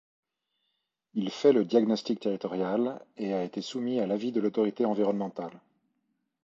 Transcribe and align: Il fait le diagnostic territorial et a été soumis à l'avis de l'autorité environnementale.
Il 1.13 1.29
fait 1.29 1.53
le 1.53 1.63
diagnostic 1.63 2.19
territorial 2.19 3.05
et 3.17 3.35
a 3.35 3.43
été 3.43 3.61
soumis 3.61 3.99
à 3.99 4.07
l'avis 4.07 4.31
de 4.31 4.41
l'autorité 4.41 4.83
environnementale. 4.83 5.59